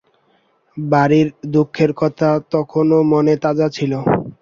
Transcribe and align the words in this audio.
বাড়ির 0.77 1.27
দুঃখের 1.53 1.91
কথা 2.01 2.29
তখনো 2.51 2.97
মনে 3.11 3.35
তাজা 3.43 3.67
ছিল। 3.69 3.91